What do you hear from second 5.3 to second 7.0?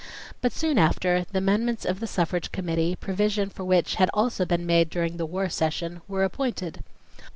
session, were appointed.